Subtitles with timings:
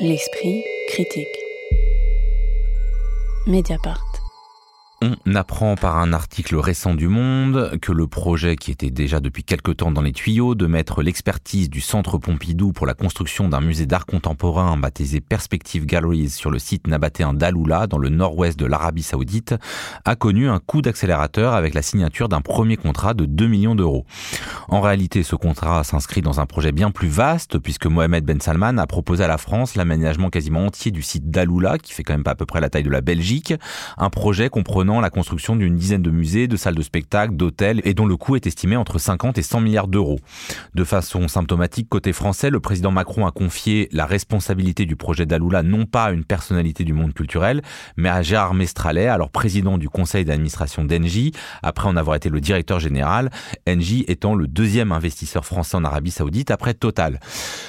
[0.00, 1.28] L'esprit critique.
[3.46, 4.02] Mediapart.
[5.02, 9.44] On apprend par un article récent du Monde que le projet qui était déjà depuis
[9.44, 13.60] quelque temps dans les tuyaux de mettre l'expertise du Centre Pompidou pour la construction d'un
[13.60, 18.64] musée d'art contemporain baptisé Perspective Galleries sur le site nabatéen d'Aloula dans le nord-ouest de
[18.64, 19.54] l'Arabie Saoudite
[20.04, 24.06] a connu un coup d'accélérateur avec la signature d'un premier contrat de 2 millions d'euros.
[24.68, 28.78] En réalité, ce contrat s'inscrit dans un projet bien plus vaste puisque Mohamed Ben Salman
[28.78, 32.24] a proposé à la France l'aménagement quasiment entier du site d'Aloula qui fait quand même
[32.24, 33.54] pas à peu près la taille de la Belgique,
[33.98, 37.94] un projet comprenant la construction d'une dizaine de musées, de salles de spectacle, d'hôtels et
[37.94, 40.18] dont le coût est estimé entre 50 et 100 milliards d'euros.
[40.74, 45.62] De façon symptomatique, côté français, le président Macron a confié la responsabilité du projet d'Aloula
[45.62, 47.62] non pas à une personnalité du monde culturel,
[47.96, 52.40] mais à Gérard Mestralet, alors président du conseil d'administration d'Engie, après en avoir été le
[52.40, 53.30] directeur général,
[53.68, 57.20] Engie étant le deuxième investisseur français en Arabie Saoudite après Total.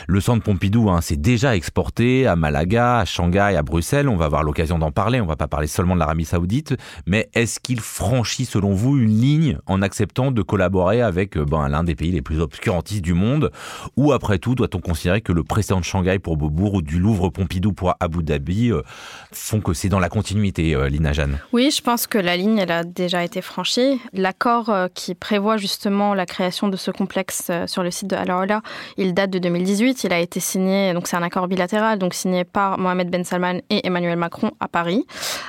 [0.07, 4.07] Le centre Pompidou hein, s'est déjà exporté à Malaga, à Shanghai, à Bruxelles.
[4.07, 5.19] On va avoir l'occasion d'en parler.
[5.19, 6.75] On va pas parler seulement de l'Arabie Saoudite,
[7.07, 11.67] mais est-ce qu'il franchit selon vous une ligne en acceptant de collaborer avec euh, ben,
[11.67, 13.51] l'un des pays les plus obscurantistes du monde?
[13.97, 17.29] Ou après tout, doit-on considérer que le précédent de Shanghai pour Beaubourg ou du Louvre
[17.29, 18.83] Pompidou pour Abu Dhabi euh,
[19.31, 21.39] font que c'est dans la continuité, euh, Lina Jeanne?
[21.51, 23.99] Oui, je pense que la ligne, elle a déjà été franchie.
[24.13, 28.61] L'accord qui prévoit justement la création de ce complexe sur le site de Alaola,
[28.97, 30.03] il date de 2018.
[30.03, 33.59] Il a été signé, donc c'est un accord bilatéral, donc signé par Mohamed Ben Salman
[33.69, 35.05] et Emmanuel Macron à Paris,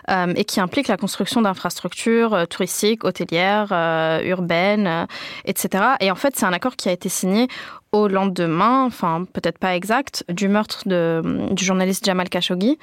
[0.09, 5.07] et qui implique la construction d'infrastructures euh, touristiques, hôtelières, euh, urbaines, euh,
[5.45, 5.85] etc.
[6.01, 7.49] Et en fait, c'est un accord qui a été signé
[7.93, 12.79] au lendemain, enfin peut-être pas exact, du meurtre de, du journaliste Jamal Khashoggi,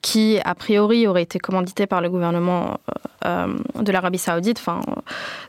[0.00, 2.78] qui a priori aurait été commandité par le gouvernement
[3.24, 4.58] de l'Arabie Saoudite.
[4.58, 4.80] Enfin,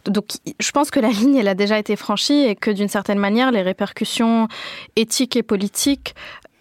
[0.05, 0.27] donc
[0.59, 3.51] je pense que la ligne elle a déjà été franchie et que d'une certaine manière
[3.51, 4.47] les répercussions
[4.95, 6.15] éthiques et politiques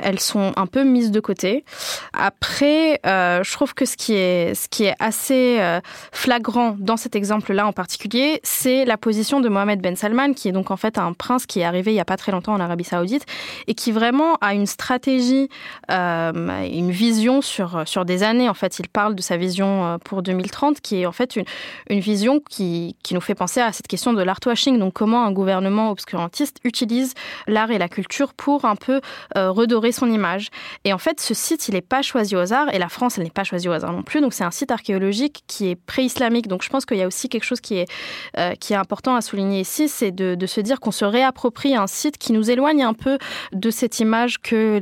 [0.04, 1.64] elles sont un peu mises de côté.
[2.12, 4.54] Après, euh, je trouve que ce qui est,
[5.00, 5.80] assez euh,
[6.12, 10.52] flagrant dans cet exemple-là en particulier, c'est la position de Mohamed Ben Salman, qui est
[10.52, 12.60] donc en fait un prince qui est arrivé il n'y a pas très longtemps en
[12.60, 13.24] Arabie Saoudite
[13.66, 15.48] et qui vraiment a une stratégie,
[15.90, 16.32] euh,
[16.70, 18.48] une vision sur, des années.
[18.48, 22.40] En fait, il parle de sa vision pour 2030, qui est en fait une, vision
[22.40, 24.78] qui, nous fait penser à cette question de l'art washing.
[24.78, 27.14] Donc, comment un gouvernement obscurantiste utilise
[27.46, 29.00] l'art et la culture pour un peu
[29.34, 30.50] redorer son image.
[30.84, 33.24] Et en fait, ce site, il n'est pas choisi au hasard, et la France, elle
[33.24, 34.20] n'est pas choisie au hasard non plus.
[34.20, 36.48] Donc, c'est un site archéologique qui est pré-islamique.
[36.48, 37.88] Donc, je pense qu'il y a aussi quelque chose qui est,
[38.38, 41.74] euh, qui est important à souligner ici, c'est de, de, se dire qu'on se réapproprie
[41.74, 43.18] un site qui nous éloigne un peu
[43.52, 44.80] de cette image que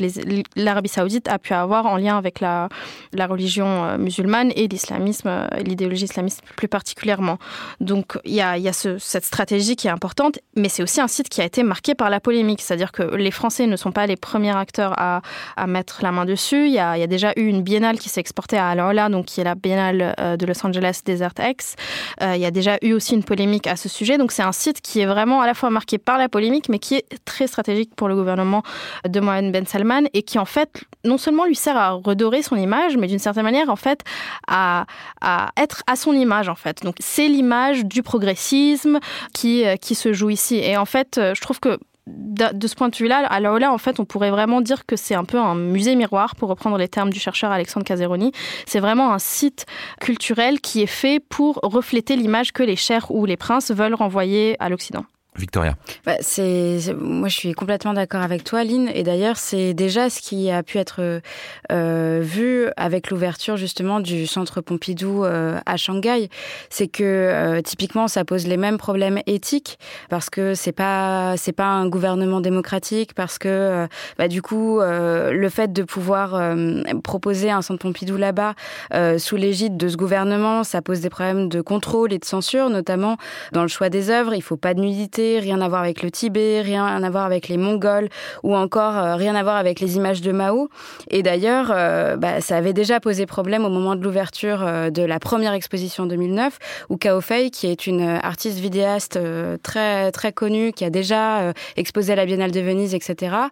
[0.57, 2.69] l'Arabie saoudite a pu avoir en lien avec la,
[3.13, 7.39] la religion euh, musulmane et l'islamisme, euh, l'idéologie islamiste plus particulièrement.
[7.81, 11.01] Donc, il y a, y a ce, cette stratégie qui est importante, mais c'est aussi
[11.01, 12.61] un site qui a été marqué par la polémique.
[12.61, 15.23] C'est-à-dire que les Français ne sont pas les premiers acteurs à,
[15.67, 16.67] mettre la main dessus.
[16.67, 19.45] Il y, a, déjà eu une biennale qui s'est exportée à Alola, donc qui est
[19.45, 21.77] la biennale euh, de Los Angeles Desert X.
[22.23, 24.19] Euh, il y a déjà eu aussi une polémique à ce sujet.
[24.19, 26.79] Donc c'est un site qui est vraiment à la fois marqué par la polémique, mais
[26.79, 28.63] qui est très stratégique pour le gouvernement
[29.09, 32.57] de Mohamed Ben Salman et qui en fait non seulement lui sert à redorer son
[32.57, 34.01] image, mais d'une certaine manière en fait
[34.47, 34.87] à,
[35.57, 36.83] être à son image en fait.
[36.83, 38.99] Donc c'est l'image du progressisme
[39.33, 40.57] qui, euh, qui se joue ici.
[40.57, 44.01] Et en fait, je trouve que de, ce point de vue-là, à là, en fait,
[44.01, 47.11] on pourrait vraiment dire que c'est un peu un musée miroir, pour reprendre les termes
[47.11, 48.33] du chercheur Alexandre Caseroni.
[48.67, 49.67] C'est vraiment un site
[50.01, 54.57] culturel qui est fait pour refléter l'image que les chers ou les princes veulent renvoyer
[54.59, 55.05] à l'Occident.
[55.37, 55.77] Victoria.
[56.05, 58.91] Bah, c'est, moi, je suis complètement d'accord avec toi, Lynn.
[58.95, 61.23] Et d'ailleurs, c'est déjà ce qui a pu être
[61.73, 66.29] euh, vu avec l'ouverture justement du centre Pompidou euh, à Shanghai.
[66.69, 69.79] C'est que euh, typiquement, ça pose les mêmes problèmes éthiques
[70.11, 73.87] parce que c'est pas c'est pas un gouvernement démocratique, parce que
[74.19, 76.55] bah, du coup, le fait de pouvoir
[77.03, 78.55] proposer un centre Pompidou là-bas
[79.19, 83.17] sous l'égide de ce gouvernement, ça pose des problèmes de contrôle et de censure, notamment
[83.53, 84.35] dans le choix des œuvres.
[84.35, 87.49] Il faut pas de nudité rien à voir avec le Tibet, rien à voir avec
[87.49, 88.09] les Mongols
[88.43, 90.69] ou encore euh, rien à voir avec les images de Mao.
[91.11, 95.03] Et d'ailleurs, euh, bah, ça avait déjà posé problème au moment de l'ouverture euh, de
[95.03, 96.59] la première exposition 2009
[96.91, 99.19] où Cao Fei, qui est une artiste vidéaste
[99.63, 103.49] très très connue, qui a déjà exposé à la Biennale de Venise, etc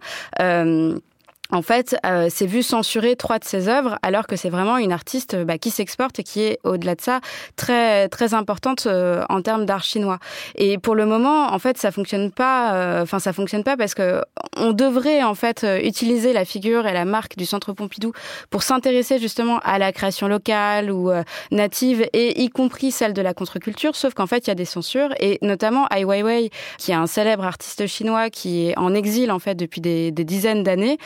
[1.53, 4.93] en fait, euh, s'est vu censurer trois de ses œuvres, alors que c'est vraiment une
[4.93, 7.21] artiste bah, qui s'exporte et qui est, au-delà de ça,
[7.57, 10.19] très très importante euh, en termes d'art chinois.
[10.57, 12.75] Et pour le moment, en fait, ça fonctionne pas.
[12.75, 14.23] Euh, enfin, ça fonctionne pas parce que
[14.57, 18.13] on devrait en fait utiliser la figure et la marque du Centre Pompidou
[18.51, 21.11] pour s'intéresser justement à la création locale ou
[21.51, 23.97] native, et y compris celle de la contre-culture.
[23.97, 27.07] Sauf qu'en fait, il y a des censures, et notamment Ai Weiwei, qui est un
[27.07, 30.99] célèbre artiste chinois qui est en exil en fait depuis des, des dizaines d'années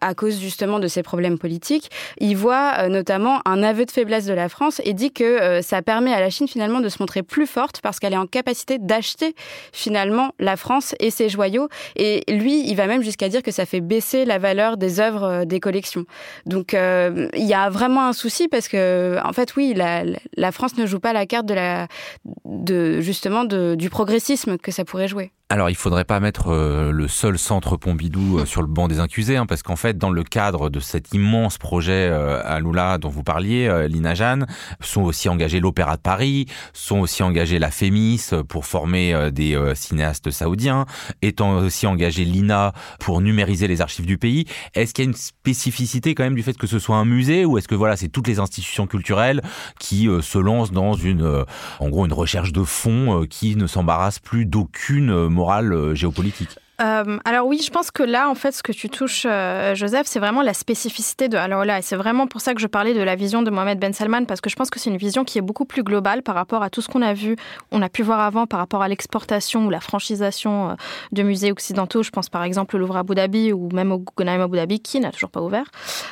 [0.00, 1.90] à, cause justement de ces problèmes politiques.
[2.18, 6.12] Il voit notamment un aveu de faiblesse de la France et dit que ça permet
[6.12, 9.34] à la Chine finalement de se montrer plus forte parce qu'elle est en capacité d'acheter
[9.72, 11.68] finalement la France et ses joyaux.
[11.96, 15.44] Et lui, il va même jusqu'à dire que ça fait baisser la valeur des œuvres
[15.44, 16.04] des collections.
[16.46, 20.86] Donc il y a vraiment un souci parce que en fait oui, la, France ne
[20.86, 25.30] joue pas la carte de justement du progressisme que ça pourrait jouer.
[25.48, 28.98] Alors, il faudrait pas mettre euh, le seul centre Pompidou euh, sur le banc des
[28.98, 32.98] accusés, hein, parce qu'en fait, dans le cadre de cet immense projet euh, à Lula
[32.98, 34.48] dont vous parliez, Lina Jeanne,
[34.80, 40.32] sont aussi engagés l'Opéra de Paris, sont aussi engagés la Fémis pour former des cinéastes
[40.32, 40.84] saoudiens,
[41.22, 44.46] étant aussi engagé l'INA pour numériser les archives du pays.
[44.74, 47.44] Est-ce qu'il y a une spécificité quand même du fait que ce soit un musée,
[47.44, 49.42] ou est-ce que voilà, c'est toutes les institutions culturelles
[49.78, 51.44] qui se lancent dans une,
[51.78, 57.46] en gros, une recherche de fond qui ne s'embarrasse plus d'aucune euh, géopolitique euh, alors
[57.46, 60.42] oui, je pense que là, en fait, ce que tu touches, euh, Joseph, c'est vraiment
[60.42, 63.16] la spécificité de Alors là, et c'est vraiment pour ça que je parlais de la
[63.16, 65.42] vision de Mohamed Ben Salman, parce que je pense que c'est une vision qui est
[65.42, 67.36] beaucoup plus globale par rapport à tout ce qu'on a vu,
[67.72, 70.76] on a pu voir avant par rapport à l'exportation ou la franchisation
[71.12, 72.02] de musées occidentaux.
[72.02, 75.00] Je pense par exemple au Louvre Abu Dhabi ou même au Guggenheim Abu Dhabi, qui
[75.00, 75.70] n'a toujours pas ouvert.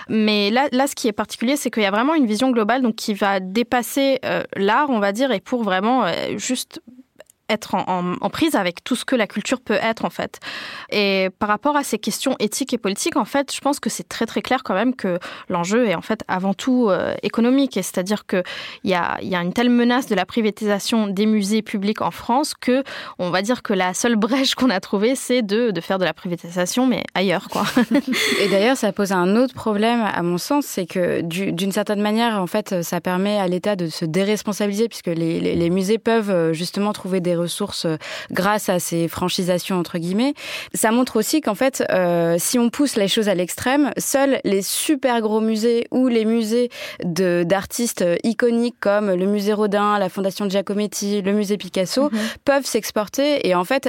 [0.09, 2.81] Mais là, là, ce qui est particulier, c'est qu'il y a vraiment une vision globale,
[2.81, 4.19] donc qui va dépasser
[4.57, 6.07] l'art, on va dire, et pour vraiment
[6.39, 6.81] juste
[7.49, 10.41] être en, prise avec tout ce que la culture peut être en fait.
[10.91, 14.09] Et par rapport à ces questions éthiques et politiques, en fait, je pense que c'est
[14.09, 15.19] très très clair quand même que
[15.49, 17.77] l'enjeu est en fait avant tout euh, économique.
[17.77, 18.43] Et c'est-à-dire qu'il
[18.85, 22.55] y a, y a une telle menace de la privatisation des musées publics en France
[22.55, 22.83] que
[23.19, 26.05] on va dire que la seule brèche qu'on a trouvée, c'est de, de, faire de
[26.05, 27.65] la privatisation, mais ailleurs quoi.
[28.41, 32.41] et d'ailleurs, ça pose un autre problème à mon sens, c'est que d'une certaine manière,
[32.41, 36.31] en fait, ça permet à l'État de se déresponsabiliser puisque les, les, les musées peuvent
[36.31, 37.97] euh, justement trouver des ressources euh,
[38.31, 40.35] grâce à ces franchisations entre guillemets.
[40.75, 44.63] Ça montre aussi qu'en fait, euh, si on pousse les choses à l'extrême, seuls les
[44.63, 46.71] super gros musées ou les musées
[47.05, 52.19] d'artistes iconiques comme le musée Rodin, la Fondation Giacometti, le musée Picasso mhm.
[52.45, 53.47] peuvent s'exporter.
[53.47, 53.89] Et en fait,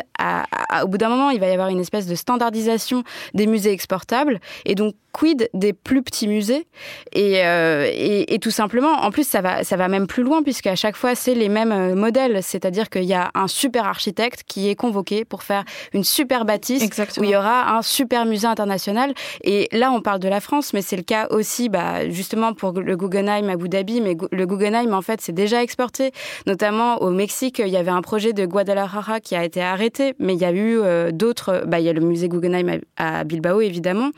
[0.84, 3.04] au bout d'un moment, il va y avoir une espèce de standardisation
[3.34, 4.40] des musées exportables.
[4.66, 6.68] Et donc, quid des plus petits musées
[7.16, 10.68] euh, et, et, tout simplement, en plus, ça va, ça va même plus loin puisque
[10.68, 12.44] à chaque fois, c'est les mêmes modèles.
[12.44, 15.64] C'est-à-dire qu'il y a un super architecte qui est convoqué pour faire
[15.94, 16.84] une super bâtisse
[17.18, 19.14] où il y aura un super musée international.
[19.44, 22.74] Et là, on parle de la France, mais c'est le cas aussi, bah, justement pour
[22.74, 24.02] le Guggenheim à Abu Dhabi.
[24.02, 26.12] Mais le Guggenheim, en fait, c'est déjà exporté,
[26.46, 27.60] notamment au Mexique.
[27.60, 30.52] Il y avait un projet de Guadalajara qui a été arrêté, mais il y a
[30.52, 31.64] eu euh, d'autres.
[31.68, 34.10] Bah, il y a le musée Guggenheim à, Bilbao, évidemment.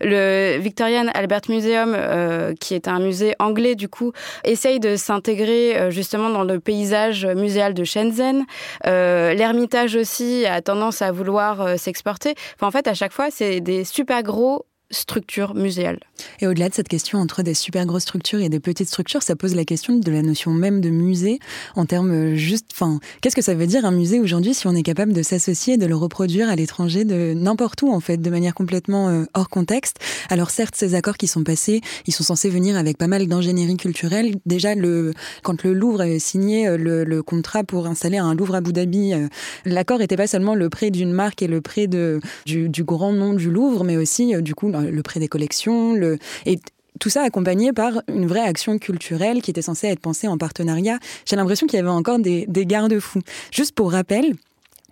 [0.00, 4.12] Le Victorian Albert Museum, euh, qui est un musée anglais, du coup,
[4.44, 8.44] essaye de s'intégrer euh, justement dans le paysage muséal de Shenzhen.
[8.86, 12.34] Euh, l'Ermitage aussi a tendance à vouloir s'exporter.
[12.56, 16.00] Enfin, en fait, à chaque fois, c'est des super gros structure muséale.
[16.40, 19.34] Et au-delà de cette question entre des super grosses structures et des petites structures, ça
[19.34, 21.40] pose la question de la notion même de musée
[21.74, 24.82] en termes juste, enfin, qu'est-ce que ça veut dire un musée aujourd'hui si on est
[24.82, 28.54] capable de s'associer de le reproduire à l'étranger de n'importe où en fait, de manière
[28.54, 29.98] complètement euh, hors contexte?
[30.28, 33.76] Alors certes, ces accords qui sont passés, ils sont censés venir avec pas mal d'ingénierie
[33.76, 34.36] culturelle.
[34.46, 35.12] Déjà, le,
[35.42, 39.14] quand le Louvre a signé euh, le, contrat pour installer un Louvre à Abu Dhabi,
[39.14, 39.28] euh,
[39.64, 43.32] l'accord était pas seulement le prêt d'une marque et le prêt de, du grand nom
[43.34, 46.18] du Louvre, mais aussi du coup le prêt des collections, le...
[46.46, 46.58] et
[47.00, 50.98] tout ça accompagné par une vraie action culturelle qui était censée être pensée en partenariat.
[51.26, 53.22] J'ai l'impression qu'il y avait encore des, des garde-fous.
[53.50, 54.36] Juste pour rappel,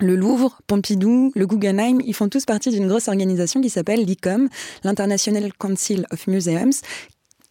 [0.00, 4.48] le Louvre, Pompidou, le Guggenheim, ils font tous partie d'une grosse organisation qui s'appelle l'ICOM,
[4.82, 6.72] l'International Council of Museums.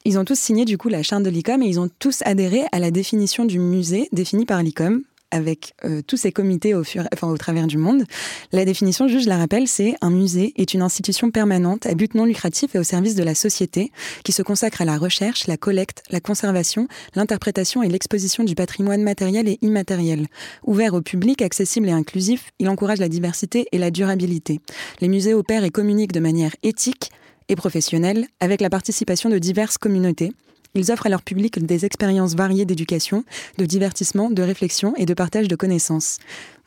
[0.05, 2.63] Ils ont tous signé du coup la charte de l'ICOM et ils ont tous adhéré
[2.71, 7.07] à la définition du musée définie par l'ICOM avec euh, tous ces comités au, fur,
[7.13, 8.03] enfin, au travers du monde.
[8.51, 12.25] La définition, je la rappelle, c'est un musée est une institution permanente à but non
[12.25, 13.91] lucratif et au service de la société
[14.23, 19.03] qui se consacre à la recherche, la collecte, la conservation, l'interprétation et l'exposition du patrimoine
[19.03, 20.27] matériel et immatériel.
[20.65, 24.59] Ouvert au public, accessible et inclusif, il encourage la diversité et la durabilité.
[25.01, 27.11] Les musées opèrent et communiquent de manière éthique
[27.49, 30.31] et professionnelle avec la participation de diverses communautés
[30.75, 33.23] ils offrent à leur public des expériences variées d'éducation,
[33.57, 36.19] de divertissement, de réflexion et de partage de connaissances.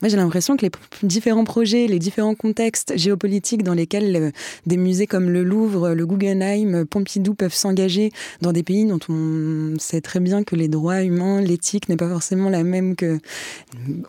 [0.03, 4.31] Moi, j'ai l'impression que les différents projets, les différents contextes géopolitiques dans lesquels euh,
[4.65, 9.75] des musées comme le Louvre, le Guggenheim, Pompidou peuvent s'engager dans des pays dont on
[9.79, 13.17] sait très bien que les droits humains, l'éthique n'est pas forcément la même que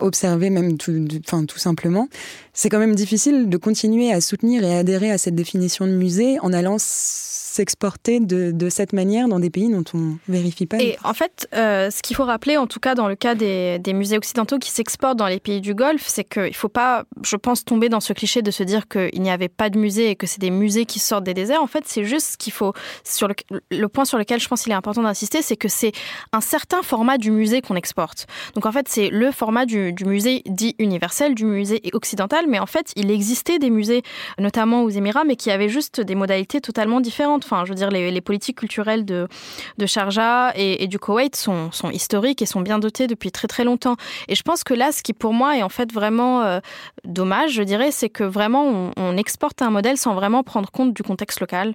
[0.01, 2.09] observer même tout, enfin, tout simplement.
[2.51, 6.39] C'est quand même difficile de continuer à soutenir et adhérer à cette définition de musée
[6.41, 6.75] en allant
[7.55, 10.77] s'exporter de, cette manière dans des pays dont on vérifie pas.
[10.81, 13.79] Et en fait, euh, ce qu'il faut rappeler, en tout cas dans le cas des,
[13.79, 17.03] des musées occidentaux qui s'exportent dans les pays du Golfe, C'est qu'il ne faut pas,
[17.23, 20.09] je pense, tomber dans ce cliché de se dire qu'il n'y avait pas de musée
[20.09, 21.61] et que c'est des musées qui sortent des déserts.
[21.61, 22.73] En fait, c'est juste ce qu'il faut,
[23.03, 25.91] sur le, point sur lequel je pense qu'il est important d'insister, c'est que c'est
[26.31, 28.27] un certain format du musée qu'on exporte.
[28.53, 32.65] Donc en fait, c'est le format du, musée dit universel, du musée occidental, mais en
[32.65, 34.03] fait, il existait des musées,
[34.39, 37.45] notamment aux Émirats, mais qui avaient juste des modalités totalement différentes.
[37.45, 39.27] Enfin, je veux dire, les, les politiques culturelles de,
[39.77, 43.63] de Sharjah et, du Koweït sont, sont, historiques et sont bien dotées depuis très très
[43.63, 43.95] longtemps.
[44.27, 46.59] Et je pense que là, ce qui pour moi est en fait vraiment euh,
[47.03, 51.01] dommage, je dirais, c'est que vraiment on, exporte un modèle sans vraiment prendre compte du
[51.01, 51.73] contexte local,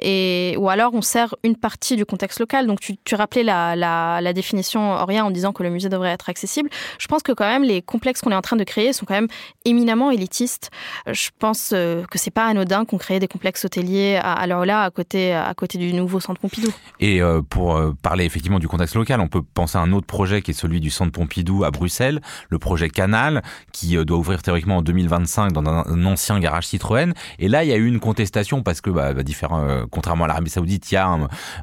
[0.00, 2.66] et ou alors on sert une partie du contexte local.
[2.66, 6.28] Donc tu, tu rappelais la, la, définition Orient en disant que le musée devrait être
[6.28, 6.68] accessible.
[6.98, 9.14] Je pense que quand même les complexes qu'on est en train de créer sont quand
[9.14, 9.28] même
[9.64, 10.70] éminemment élitistes.
[11.06, 14.82] Je pense euh, que c'est pas anodin qu'on crée des complexes hôteliers à, à là
[14.82, 16.72] à côté à côté du nouveau centre Pompidou.
[16.98, 20.42] Et euh, pour parler effectivement du contexte local, on peut penser à un autre projet
[20.42, 23.29] qui est celui du centre Pompidou à Bruxelles, le projet Canal,
[23.72, 27.12] qui euh, doit ouvrir théoriquement en 2025 dans un, ancien garage Citroën.
[27.38, 29.22] Et là, il y a eu une contestation parce que, bah, bah
[29.52, 31.06] euh, contrairement à l'Arabie Saoudite, il y a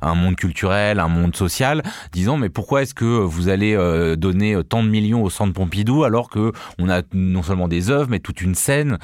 [0.02, 4.58] un, monde culturel, un monde social, disant mais pourquoi est-ce que vous allez euh, donner
[4.68, 8.20] tant de millions au centre Pompidou alors que on a non seulement des œuvres mais
[8.20, 8.98] toute une scène?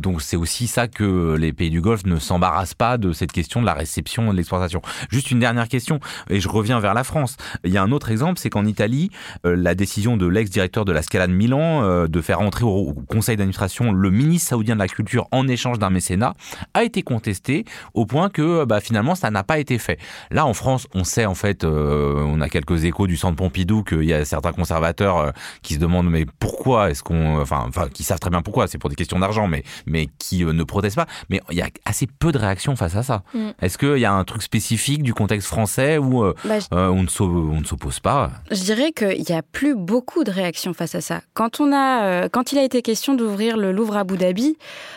[0.00, 3.60] Donc c'est aussi ça que les pays du Golfe ne s'embarrassent pas de cette question
[3.60, 4.82] de la réception de l'exportation.
[5.10, 6.00] Juste une dernière question
[6.30, 7.36] et je reviens vers la France.
[7.64, 9.10] Il y a un autre exemple, c'est qu'en Italie,
[9.44, 13.92] la décision de l'ex-directeur de la de Milan euh, de faire entrer au, conseil d'administration
[13.92, 16.34] le ministre saoudien de la culture en échange d'un mécénat
[16.74, 17.64] a été contestée
[17.94, 19.98] au point que bah, finalement ça n'a pas été fait.
[20.30, 23.82] Là en France, on sait en fait, euh, on a quelques échos du centre Pompidou
[23.82, 25.30] qu'il y a certains conservateurs euh,
[25.62, 28.78] qui se demandent mais pourquoi est-ce qu'on, enfin, enfin, qui savent très bien pourquoi, c'est
[28.78, 31.06] pour des questions d'argent, mais mais qui euh, ne protestent pas.
[31.30, 33.22] Mais il y a assez peu de réactions face à ça.
[33.34, 33.50] Mm.
[33.60, 36.66] Est-ce qu'il y a un truc spécifique du contexte français où euh, bah, je...
[36.72, 38.30] euh, on ne s'oppose pas?
[38.50, 41.20] Je dirais qu'il n'y a plus beaucoup de réactions face à ça.
[41.34, 44.56] Quand on a, euh, quand il a été question d'ouvrir le Louvre à Abu Dhabi,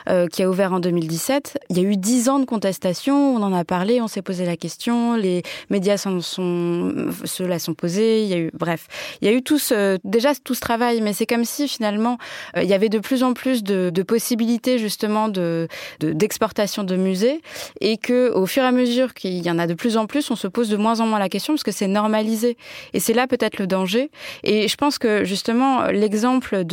[0.10, 3.36] euh, qui a ouvert en 2017, il y a eu dix ans de contestation.
[3.36, 7.74] On en a parlé, on s'est posé la question, les médias s'en sont, se sont
[7.74, 8.24] posés.
[8.24, 8.88] Il y a eu, bref,
[9.22, 12.18] il y a eu tout ce, déjà tout ce travail, mais c'est comme si finalement
[12.58, 15.68] euh, il y avait de plus en plus de, possibilités justement de
[16.00, 17.42] d'exportation de, de, musées
[17.80, 20.32] et que au fur et à mesure qu'il y en a de plus en plus,
[20.32, 22.58] on se pose de moins en moins la question parce que c'est normalisé
[22.94, 24.10] et c'est là peut-être le danger.
[24.44, 26.64] Et je pense que justement l'exemple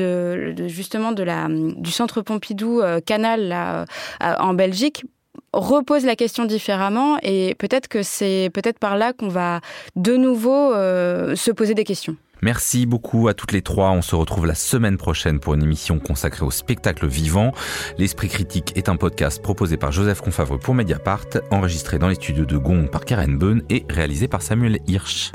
[0.67, 3.85] justement du centre Pompidou euh, Canal euh,
[4.21, 5.05] en Belgique
[5.53, 9.61] repose la question différemment et peut-être que c'est peut-être par là qu'on va
[9.97, 12.17] de nouveau euh, se poser des questions.
[12.41, 13.91] Merci beaucoup à toutes les trois.
[13.91, 17.53] On se retrouve la semaine prochaine pour une émission consacrée au spectacle vivant.
[17.99, 22.45] L'Esprit critique est un podcast proposé par Joseph Confavreux pour Mediapart, enregistré dans les studios
[22.45, 25.33] de Gond par Karen Beun et réalisé par Samuel Hirsch.